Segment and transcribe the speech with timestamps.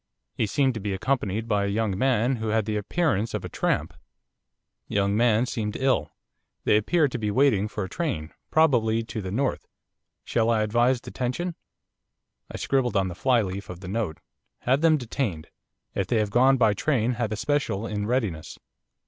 [0.33, 3.49] He seemed to be accompanied by a young man who had the appearance of a
[3.49, 3.93] tramp.
[4.87, 6.11] Young man seemed ill.
[6.63, 9.67] They appeared to be waiting for a train, probably to the North.
[10.25, 11.53] Shall I advise detention?'
[12.49, 14.17] I scribbled on the flyleaf of the note.
[14.61, 15.49] 'Have them detained.
[15.93, 18.57] If they have gone by train have a special in readiness.